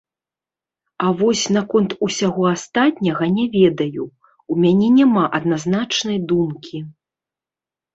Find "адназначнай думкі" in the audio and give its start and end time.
5.41-6.87